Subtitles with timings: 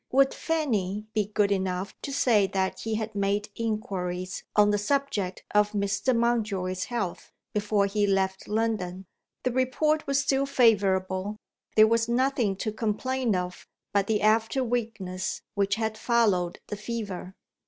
[0.11, 5.43] Would Fanny be good enough to say that he had made inquiries on the subject
[5.53, 6.17] of Mr.
[6.17, 9.05] Mountjoy's health, before he left London.
[9.43, 11.37] The report was still favourable;
[11.75, 17.35] there was nothing to complain of but the after weakness which had followed the fever.